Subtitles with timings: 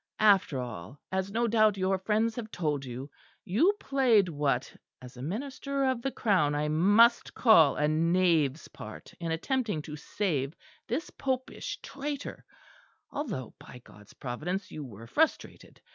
[0.17, 3.11] After all, as no doubt your friends have told you,
[3.45, 9.13] you played what, as a minister of the Crown, I must call a knave's part
[9.19, 10.55] in attempting to save
[10.87, 12.43] this popish traitor,
[13.11, 15.79] although by God's Providence, you were frustrated.